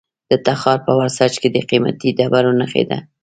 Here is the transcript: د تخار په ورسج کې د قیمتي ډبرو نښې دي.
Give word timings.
د 0.29 0.31
تخار 0.45 0.77
په 0.87 0.91
ورسج 0.99 1.31
کې 1.41 1.49
د 1.51 1.57
قیمتي 1.69 2.09
ډبرو 2.17 2.51
نښې 2.59 2.83
دي. 2.89 2.99